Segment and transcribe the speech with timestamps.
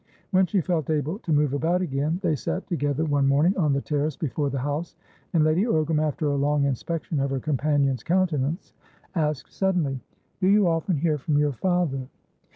[0.31, 3.81] When she felt able to move about again, they sat together one morning on the
[3.81, 4.95] terrace before the house,
[5.31, 8.73] and Lady Ogram, after a long inspection of her companion's countenance,
[9.13, 9.99] asked suddenly:
[10.39, 12.07] "Do you often hear from your father?"